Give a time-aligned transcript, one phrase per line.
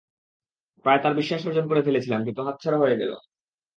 [0.85, 3.11] প্রায় তার বিশ্বাস অর্জন করে ফেলেছিলাম কিন্তু হাতছাড়া হয়ে গেল।